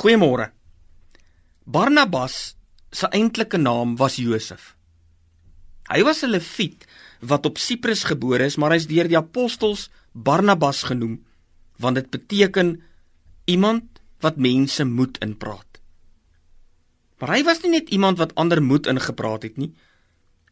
[0.00, 0.46] Goeiemôre.
[1.68, 2.56] Barnabas
[2.90, 4.74] se eintlike naam was Josef.
[5.92, 6.86] Hy was 'n Lewiet
[7.20, 11.20] wat op Siprus gebore is, maar hy's deur die apostels Barnabas genoem
[11.76, 12.82] want dit beteken
[13.44, 15.80] iemand wat mense moed inpraat.
[17.18, 19.74] Maar hy was nie net iemand wat ander moed ingepraat het nie.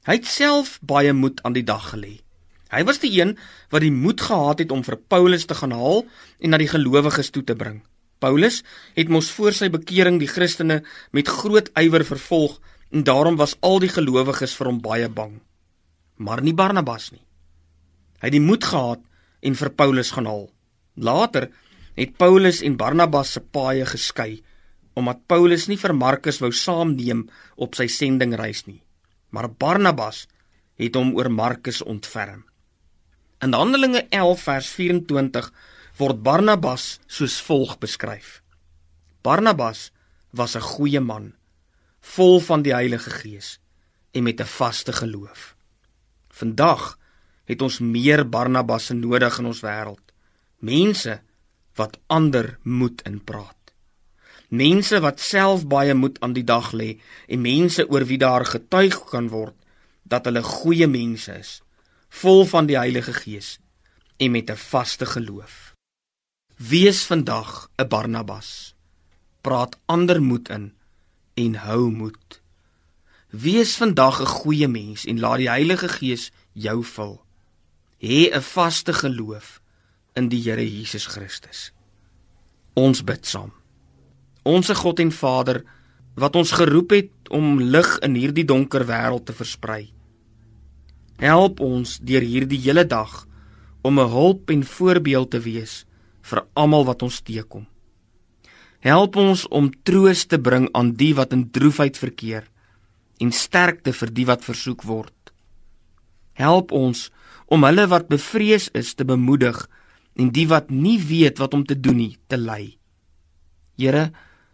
[0.05, 2.21] Hy het self baie moed aan die dag gelê.
[2.69, 3.39] Hy was die een
[3.71, 6.05] wat die moed gehad het om vir Paulus te gaan haal
[6.39, 7.81] en na die gelowiges toe te bring.
[8.19, 8.63] Paulus
[8.97, 10.83] het mos voor sy bekering die Christene
[11.15, 12.59] met groot ywer vervolg
[12.91, 15.39] en daarom was al die gelowiges vir hom baie bang.
[16.17, 17.23] Maar nie Barnabas nie.
[18.19, 19.03] Hy het die moed gehad
[19.43, 20.49] en vir Paulus gaan haal.
[20.99, 21.49] Later
[21.99, 24.43] het Paulus en Barnabas se paaie geskei
[24.99, 27.21] omdat Paulus nie vir Markus wou saamneem
[27.55, 28.81] op sy sendingreis nie.
[29.31, 30.25] Maar Barnabas
[30.79, 32.43] het hom oor Markus ontferm.
[33.39, 35.53] In Handelinge 11 vers 24
[35.99, 38.43] word Barnabas soos volg beskryf.
[39.23, 39.91] Barnabas
[40.31, 41.35] was 'n goeie man,
[42.01, 43.59] vol van die Heilige Gees
[44.13, 45.57] en met 'n vaste geloof.
[46.29, 46.99] Vandag
[47.45, 50.13] het ons meer Barnabasse nodig in ons wêreld.
[50.59, 51.21] Mense
[51.75, 53.57] wat ander moed inpraat.
[54.49, 59.05] Mense wat self baie moed aan die dag lê en mense oor wie daar getuig
[59.11, 59.55] kan word
[60.03, 61.63] dat hulle goeie mense is
[62.09, 63.59] vol van die Heilige Gees
[64.17, 65.78] en met 'n vaste geloof.
[66.59, 68.75] Wees vandag 'n Barnabas.
[69.41, 70.75] Praat ander moed in
[71.35, 72.43] en hou moed.
[73.31, 77.25] Wees vandag 'n goeie mens en laat die Heilige Gees jou vul.
[78.03, 79.61] Hê 'n vaste geloof
[80.15, 81.73] in die Here Jesus Christus.
[82.75, 83.53] Ons bid saam.
[84.43, 85.65] Onse God en Vader
[86.15, 89.93] wat ons geroep het om lig in hierdie donker wêreld te versprei.
[91.17, 93.27] Help ons deur hierdie hele dag
[93.83, 95.87] om 'n hulp en voorbeeld te wees
[96.29, 97.67] vir almal wat ons teekom.
[98.85, 102.47] Help ons om troos te bring aan die wat in droefheid verkeer
[103.19, 105.15] en sterkte vir die wat versoek word.
[106.39, 107.09] Help ons
[107.51, 109.65] om hulle wat bevrees is te bemoedig
[110.19, 112.77] en die wat nie weet wat om te doen nie te lei.
[113.79, 114.11] Here,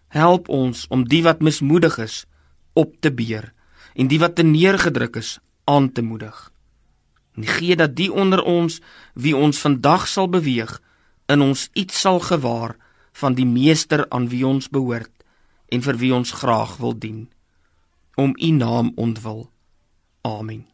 [0.08, 2.24] help ons om die wat mismoedig is
[2.72, 3.52] op te beer
[3.94, 5.38] en die wat teneergedruk is
[5.70, 6.36] aan te moedig.
[7.36, 8.80] En gee dat die onder ons
[9.14, 10.78] wie ons vandag sal beweeg
[11.26, 12.76] in ons iets sal gewaar
[13.12, 15.12] van die meester aan wie ons behoort
[15.72, 17.28] en vir wie ons graag wil dien
[18.14, 19.50] om u naam ontwil.
[20.22, 20.73] Amen.